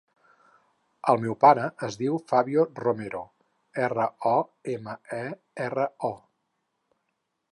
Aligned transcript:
El 1.11 1.19
meu 1.25 1.35
pare 1.43 1.65
es 1.87 1.97
diu 1.99 2.15
Fabio 2.31 2.63
Romero: 2.79 3.21
erra, 3.87 4.07
o, 4.31 4.33
ema, 4.73 4.95
e, 5.21 5.23
erra, 5.69 5.87
o. 6.13 6.13